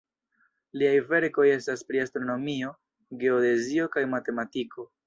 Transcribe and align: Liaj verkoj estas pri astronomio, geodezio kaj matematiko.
Liaj 0.81 0.95
verkoj 1.11 1.45
estas 1.57 1.85
pri 1.91 2.03
astronomio, 2.07 2.73
geodezio 3.25 3.95
kaj 3.99 4.09
matematiko. 4.17 4.93